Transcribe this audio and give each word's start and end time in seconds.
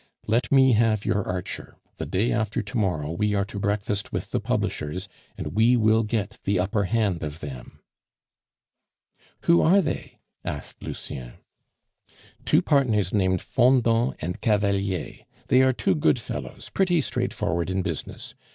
Let 0.25 0.51
me 0.51 0.71
have 0.71 1.05
your 1.05 1.21
Archer; 1.27 1.75
the 1.97 2.07
day 2.07 2.31
after 2.31 2.63
to 2.63 2.75
morrow 2.79 3.11
we 3.11 3.35
are 3.35 3.45
to 3.45 3.59
breakfast 3.59 4.11
with 4.11 4.31
the 4.31 4.39
publishers, 4.39 5.07
and 5.37 5.53
we 5.53 5.77
will 5.77 6.01
get 6.01 6.39
the 6.43 6.57
upper 6.59 6.85
hand 6.85 7.21
of 7.21 7.39
them." 7.39 7.81
"Who 9.41 9.61
are 9.61 9.79
they?" 9.79 10.17
asked 10.43 10.81
Lucien. 10.81 11.33
"Two 12.45 12.63
partners 12.63 13.13
named 13.13 13.41
Fendant 13.43 14.15
and 14.23 14.41
Cavalier; 14.41 15.19
they 15.49 15.61
are 15.61 15.71
two 15.71 15.93
good 15.93 16.17
fellows, 16.17 16.69
pretty 16.71 17.01
straightforward 17.01 17.69
in 17.69 17.83
business. 17.83 18.33